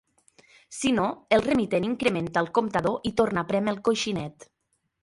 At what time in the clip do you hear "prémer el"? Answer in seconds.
3.53-3.83